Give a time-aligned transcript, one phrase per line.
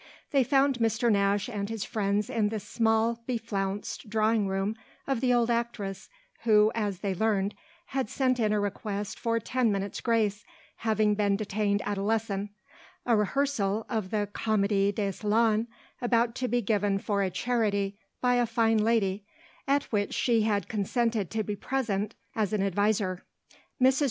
[0.31, 1.11] They found Mr.
[1.11, 6.09] Nash and his friends in the small beflounced drawing room of the old actress,
[6.41, 7.53] who, as they learned,
[7.85, 10.43] had sent in a request for ten minutes' grace,
[10.77, 12.49] having been detained at a lesson
[13.05, 15.67] a rehearsal of the comédie de salon
[16.01, 19.23] about to be given for a charity by a fine lady,
[19.67, 23.23] at which she had consented to be present as an adviser.
[23.79, 23.99] Mrs.